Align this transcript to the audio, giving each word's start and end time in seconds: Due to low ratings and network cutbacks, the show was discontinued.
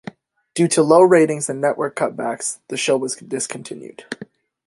Due 0.55 0.67
to 0.67 0.81
low 0.81 1.03
ratings 1.03 1.47
and 1.47 1.61
network 1.61 1.95
cutbacks, 1.95 2.57
the 2.69 2.75
show 2.75 2.97
was 2.97 3.17
discontinued. 3.17 4.05